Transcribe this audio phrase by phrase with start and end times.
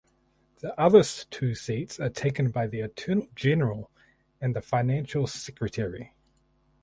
[0.61, 3.91] The other two seats are taken by the Attorney General
[4.41, 6.15] and the Financial Secretary.